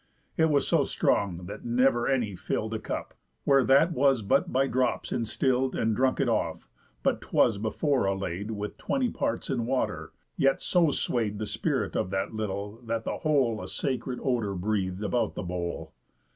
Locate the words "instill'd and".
5.11-5.95